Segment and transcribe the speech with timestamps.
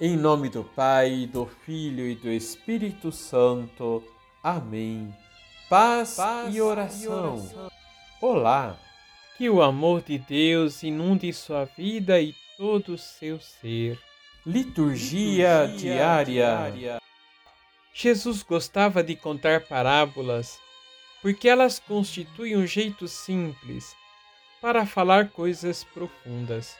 [0.00, 4.02] Em nome do Pai, do Filho e do Espírito Santo.
[4.42, 5.14] Amém.
[5.68, 7.04] Paz, Paz e, oração.
[7.04, 7.70] e oração.
[8.20, 8.76] Olá.
[9.38, 13.98] Que o amor de Deus inunde sua vida e todo o seu ser.
[14.44, 16.24] Liturgia, Liturgia diária.
[16.24, 17.00] diária.
[17.92, 20.58] Jesus gostava de contar parábolas
[21.22, 23.94] porque elas constituem um jeito simples
[24.60, 26.76] para falar coisas profundas.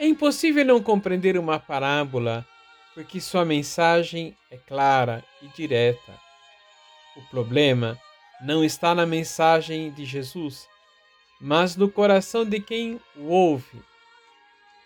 [0.00, 2.46] É impossível não compreender uma parábola,
[2.94, 6.18] porque sua mensagem é clara e direta.
[7.14, 7.98] O problema
[8.40, 10.66] não está na mensagem de Jesus,
[11.38, 13.82] mas no coração de quem o ouve.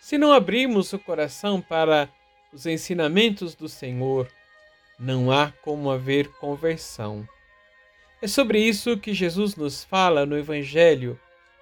[0.00, 2.08] Se não abrirmos o coração para
[2.52, 4.28] os ensinamentos do Senhor,
[4.98, 7.24] não há como haver conversão.
[8.20, 11.20] É sobre isso que Jesus nos fala no Evangelho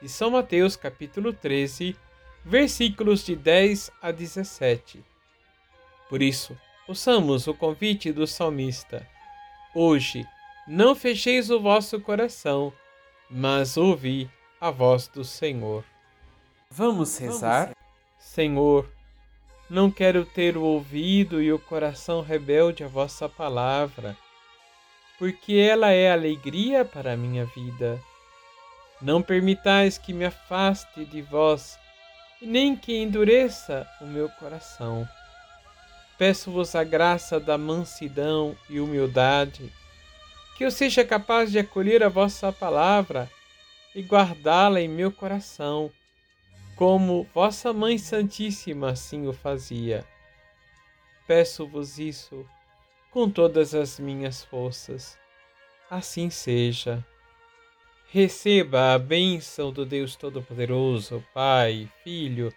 [0.00, 1.94] de São Mateus, capítulo 13,
[2.44, 5.02] versículos de 10 a 17.
[6.08, 9.08] Por isso, ouçamos o convite do salmista.
[9.74, 10.26] Hoje,
[10.68, 12.72] não fecheis o vosso coração,
[13.30, 15.84] mas ouvi a voz do Senhor.
[16.70, 17.74] Vamos rezar?
[18.18, 18.90] Senhor,
[19.68, 24.16] não quero ter o ouvido e o coração rebelde à vossa palavra,
[25.18, 28.00] porque ela é alegria para a minha vida.
[29.00, 31.78] Não permitais que me afaste de vós
[32.40, 35.08] e nem que endureça o meu coração.
[36.16, 39.72] Peço-vos a graça da mansidão e humildade,
[40.56, 43.30] que eu seja capaz de acolher a vossa palavra
[43.94, 45.90] e guardá-la em meu coração,
[46.76, 50.04] como vossa Mãe Santíssima assim o fazia.
[51.26, 52.46] Peço-vos isso
[53.10, 55.16] com todas as minhas forças.
[55.88, 57.04] Assim seja.
[58.10, 62.52] Receba a bênção do Deus Todo-Poderoso, Pai, Filho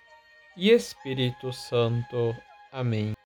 [0.55, 2.35] e Espírito Santo.
[2.71, 3.15] Amém.